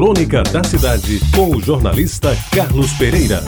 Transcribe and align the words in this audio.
Crônica 0.00 0.42
da 0.44 0.64
Cidade, 0.64 1.20
com 1.36 1.54
o 1.54 1.60
jornalista 1.60 2.34
Carlos 2.50 2.90
Pereira. 2.94 3.44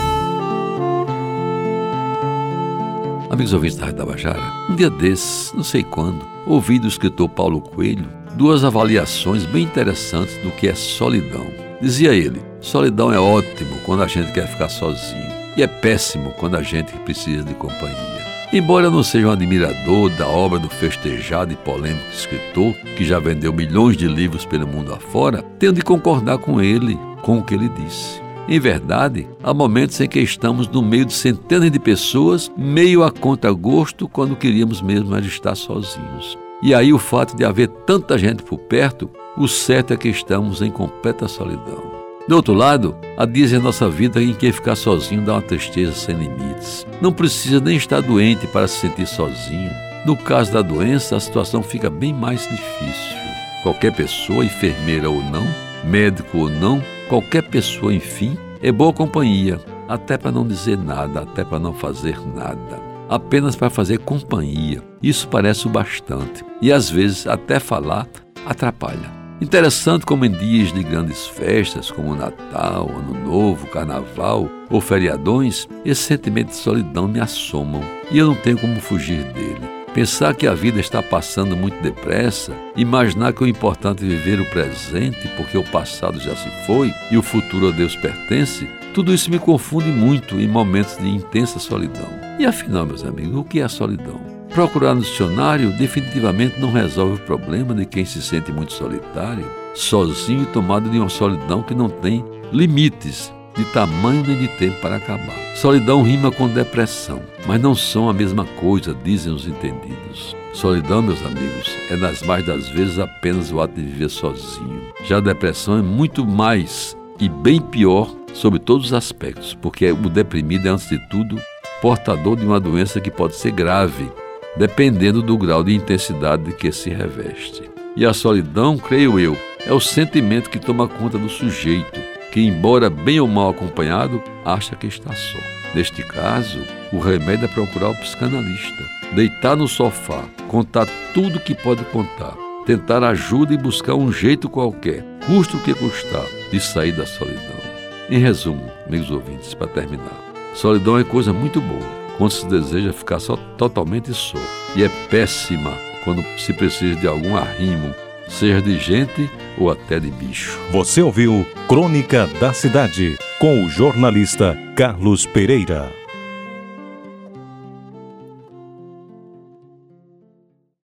Amigos 3.30 3.54
ouvintes 3.54 3.78
da 3.78 3.86
Rádio 3.86 4.04
Tabajara, 4.04 4.52
um 4.68 4.76
dia 4.76 4.90
desses, 4.90 5.50
não 5.54 5.62
sei 5.62 5.82
quando, 5.82 6.22
ouvi 6.46 6.78
do 6.78 6.88
escritor 6.88 7.30
Paulo 7.30 7.58
Coelho 7.58 8.06
duas 8.36 8.66
avaliações 8.66 9.46
bem 9.46 9.64
interessantes 9.64 10.36
do 10.42 10.50
que 10.50 10.68
é 10.68 10.74
solidão. 10.74 11.46
Dizia 11.80 12.12
ele: 12.12 12.42
solidão 12.60 13.10
é 13.10 13.18
ótimo 13.18 13.78
quando 13.86 14.02
a 14.02 14.06
gente 14.06 14.30
quer 14.32 14.46
ficar 14.46 14.68
sozinho, 14.68 15.32
e 15.56 15.62
é 15.62 15.66
péssimo 15.66 16.32
quando 16.32 16.56
a 16.56 16.62
gente 16.62 16.92
precisa 16.98 17.44
de 17.44 17.54
companhia. 17.54 18.21
Embora 18.52 18.88
eu 18.88 18.90
não 18.90 19.02
seja 19.02 19.28
um 19.28 19.30
admirador 19.30 20.10
da 20.10 20.28
obra 20.28 20.58
do 20.58 20.68
festejado 20.68 21.54
e 21.54 21.56
polêmico 21.56 22.10
escritor, 22.12 22.74
que 22.96 23.02
já 23.02 23.18
vendeu 23.18 23.50
milhões 23.50 23.96
de 23.96 24.06
livros 24.06 24.44
pelo 24.44 24.66
mundo 24.66 24.92
afora, 24.92 25.40
tenho 25.58 25.72
de 25.72 25.80
concordar 25.80 26.36
com 26.36 26.60
ele, 26.60 26.98
com 27.22 27.38
o 27.38 27.42
que 27.42 27.54
ele 27.54 27.70
disse. 27.70 28.20
Em 28.46 28.60
verdade, 28.60 29.26
há 29.42 29.54
momentos 29.54 29.98
em 30.02 30.06
que 30.06 30.20
estamos 30.20 30.68
no 30.68 30.82
meio 30.82 31.06
de 31.06 31.14
centenas 31.14 31.70
de 31.70 31.78
pessoas, 31.78 32.52
meio 32.54 33.02
a 33.02 33.10
conta-gosto, 33.10 34.06
quando 34.06 34.36
queríamos 34.36 34.82
mesmo 34.82 35.16
estar 35.16 35.54
sozinhos. 35.54 36.36
E 36.62 36.74
aí 36.74 36.92
o 36.92 36.98
fato 36.98 37.34
de 37.34 37.46
haver 37.46 37.68
tanta 37.86 38.18
gente 38.18 38.42
por 38.42 38.58
perto, 38.58 39.08
o 39.34 39.48
certo 39.48 39.94
é 39.94 39.96
que 39.96 40.08
estamos 40.08 40.60
em 40.60 40.70
completa 40.70 41.26
solidão. 41.26 41.91
Do 42.28 42.36
outro 42.36 42.54
lado, 42.54 42.96
há 43.16 43.26
dias 43.26 43.52
em 43.52 43.58
nossa 43.58 43.88
vida 43.88 44.22
em 44.22 44.32
que 44.32 44.52
ficar 44.52 44.76
sozinho 44.76 45.22
dá 45.22 45.34
uma 45.34 45.42
tristeza 45.42 45.92
sem 45.92 46.16
limites. 46.16 46.86
Não 47.00 47.12
precisa 47.12 47.60
nem 47.60 47.76
estar 47.76 48.00
doente 48.00 48.46
para 48.46 48.68
se 48.68 48.78
sentir 48.78 49.06
sozinho. 49.06 49.70
No 50.06 50.16
caso 50.16 50.52
da 50.52 50.62
doença, 50.62 51.16
a 51.16 51.20
situação 51.20 51.62
fica 51.62 51.90
bem 51.90 52.12
mais 52.12 52.42
difícil. 52.42 53.16
Qualquer 53.64 53.92
pessoa, 53.94 54.44
enfermeira 54.44 55.10
ou 55.10 55.22
não, 55.22 55.46
médico 55.84 56.38
ou 56.38 56.48
não, 56.48 56.82
qualquer 57.08 57.42
pessoa, 57.42 57.92
enfim, 57.92 58.36
é 58.62 58.70
boa 58.70 58.92
companhia, 58.92 59.60
até 59.88 60.16
para 60.16 60.30
não 60.30 60.46
dizer 60.46 60.78
nada, 60.78 61.20
até 61.22 61.44
para 61.44 61.58
não 61.58 61.74
fazer 61.74 62.18
nada. 62.34 62.80
Apenas 63.08 63.56
para 63.56 63.68
fazer 63.68 63.98
companhia. 63.98 64.82
Isso 65.02 65.28
parece 65.28 65.66
o 65.66 65.70
bastante. 65.70 66.44
E 66.60 66.72
às 66.72 66.88
vezes 66.88 67.26
até 67.26 67.58
falar 67.58 68.06
atrapalha. 68.46 69.21
Interessante 69.42 70.06
como 70.06 70.24
em 70.24 70.30
dias 70.30 70.72
de 70.72 70.84
grandes 70.84 71.26
festas, 71.26 71.90
como 71.90 72.14
Natal, 72.14 72.88
Ano 72.88 73.26
Novo, 73.26 73.66
Carnaval 73.66 74.48
ou 74.70 74.80
feriadões, 74.80 75.66
esse 75.84 76.02
sentimento 76.02 76.50
de 76.50 76.54
solidão 76.54 77.08
me 77.08 77.18
assomam 77.18 77.82
e 78.08 78.18
eu 78.18 78.28
não 78.28 78.36
tenho 78.36 78.56
como 78.56 78.80
fugir 78.80 79.24
dele. 79.32 79.60
Pensar 79.92 80.36
que 80.36 80.46
a 80.46 80.54
vida 80.54 80.78
está 80.78 81.02
passando 81.02 81.56
muito 81.56 81.82
depressa, 81.82 82.56
imaginar 82.76 83.32
que 83.32 83.42
o 83.42 83.48
importante 83.48 84.04
é 84.04 84.08
viver 84.08 84.40
o 84.40 84.48
presente 84.48 85.26
porque 85.36 85.58
o 85.58 85.68
passado 85.72 86.20
já 86.20 86.36
se 86.36 86.48
foi 86.64 86.94
e 87.10 87.18
o 87.18 87.22
futuro 87.22 87.66
a 87.66 87.72
Deus 87.72 87.96
pertence, 87.96 88.70
tudo 88.94 89.12
isso 89.12 89.28
me 89.28 89.40
confunde 89.40 89.88
muito 89.88 90.38
em 90.38 90.46
momentos 90.46 90.96
de 90.98 91.08
intensa 91.08 91.58
solidão. 91.58 92.08
E 92.38 92.46
afinal, 92.46 92.86
meus 92.86 93.02
amigos, 93.02 93.36
o 93.36 93.42
que 93.42 93.60
é 93.60 93.66
solidão? 93.66 94.31
Procurar 94.54 94.94
no 94.94 95.00
dicionário 95.00 95.70
definitivamente 95.78 96.60
não 96.60 96.70
resolve 96.70 97.14
o 97.14 97.24
problema 97.24 97.74
de 97.74 97.86
quem 97.86 98.04
se 98.04 98.20
sente 98.20 98.52
muito 98.52 98.74
solitário, 98.74 99.50
sozinho 99.74 100.42
e 100.42 100.46
tomado 100.46 100.90
de 100.90 100.98
uma 100.98 101.08
solidão 101.08 101.62
que 101.62 101.74
não 101.74 101.88
tem 101.88 102.22
limites 102.52 103.32
de 103.56 103.64
tamanho 103.72 104.22
nem 104.26 104.36
de 104.36 104.48
tempo 104.58 104.78
para 104.82 104.96
acabar. 104.96 105.34
Solidão 105.56 106.02
rima 106.02 106.30
com 106.30 106.48
depressão, 106.48 107.22
mas 107.46 107.62
não 107.62 107.74
são 107.74 108.10
a 108.10 108.12
mesma 108.12 108.44
coisa, 108.60 108.94
dizem 109.02 109.32
os 109.32 109.46
entendidos. 109.46 110.36
Solidão, 110.52 111.00
meus 111.00 111.24
amigos, 111.24 111.74
é 111.90 111.96
nas 111.96 112.22
mais 112.22 112.44
das 112.44 112.68
vezes 112.68 112.98
apenas 112.98 113.50
o 113.50 113.58
ato 113.58 113.74
de 113.74 113.82
viver 113.82 114.10
sozinho. 114.10 114.82
Já 115.06 115.16
a 115.16 115.20
depressão 115.20 115.78
é 115.78 115.82
muito 115.82 116.26
mais 116.26 116.94
e 117.18 117.26
bem 117.26 117.58
pior 117.58 118.14
sobre 118.34 118.58
todos 118.58 118.86
os 118.86 118.92
aspectos, 118.92 119.54
porque 119.54 119.90
o 119.90 120.10
deprimido 120.10 120.66
é, 120.66 120.70
antes 120.70 120.90
de 120.90 120.98
tudo, 121.08 121.40
portador 121.80 122.36
de 122.36 122.44
uma 122.44 122.60
doença 122.60 123.00
que 123.00 123.10
pode 123.10 123.34
ser 123.34 123.50
grave 123.50 124.10
dependendo 124.56 125.22
do 125.22 125.36
grau 125.36 125.64
de 125.64 125.74
intensidade 125.74 126.44
de 126.44 126.52
que 126.52 126.70
se 126.72 126.90
reveste. 126.90 127.70
E 127.96 128.06
a 128.06 128.12
solidão, 128.12 128.78
creio 128.78 129.18
eu, 129.18 129.36
é 129.66 129.72
o 129.72 129.80
sentimento 129.80 130.50
que 130.50 130.58
toma 130.58 130.88
conta 130.88 131.18
do 131.18 131.28
sujeito, 131.28 132.00
que, 132.30 132.40
embora 132.40 132.88
bem 132.88 133.20
ou 133.20 133.28
mal 133.28 133.50
acompanhado, 133.50 134.22
acha 134.44 134.74
que 134.74 134.86
está 134.86 135.14
só. 135.14 135.38
Neste 135.74 136.02
caso, 136.02 136.58
o 136.92 136.98
remédio 136.98 137.44
é 137.46 137.48
procurar 137.48 137.90
o 137.90 137.96
psicanalista, 137.96 138.84
deitar 139.14 139.56
no 139.56 139.68
sofá, 139.68 140.22
contar 140.48 140.86
tudo 141.14 141.40
que 141.40 141.54
pode 141.54 141.84
contar, 141.86 142.34
tentar 142.66 143.02
ajuda 143.04 143.54
e 143.54 143.58
buscar 143.58 143.94
um 143.94 144.12
jeito 144.12 144.48
qualquer, 144.48 145.04
custa 145.26 145.56
o 145.56 145.62
que 145.62 145.74
custar, 145.74 146.26
de 146.50 146.60
sair 146.60 146.92
da 146.92 147.06
solidão. 147.06 147.62
Em 148.10 148.18
resumo, 148.18 148.70
meus 148.88 149.10
ouvintes, 149.10 149.54
para 149.54 149.68
terminar, 149.68 150.20
solidão 150.54 150.98
é 150.98 151.04
coisa 151.04 151.32
muito 151.32 151.60
boa 151.60 152.01
quando 152.18 152.30
se 152.30 152.46
deseja 152.46 152.92
ficar 152.92 153.20
só 153.20 153.36
totalmente 153.56 154.12
só. 154.12 154.38
E 154.76 154.84
é 154.84 154.88
péssima 155.10 155.72
quando 156.04 156.22
se 156.38 156.52
precisa 156.52 156.98
de 156.98 157.06
algum 157.06 157.36
arrimo, 157.36 157.94
seja 158.28 158.60
de 158.60 158.78
gente 158.78 159.30
ou 159.58 159.70
até 159.70 160.00
de 160.00 160.10
bicho. 160.10 160.58
Você 160.70 161.02
ouviu 161.02 161.46
Crônica 161.68 162.26
da 162.40 162.52
Cidade 162.52 163.16
com 163.38 163.64
o 163.64 163.68
jornalista 163.68 164.58
Carlos 164.76 165.26
Pereira. 165.26 166.01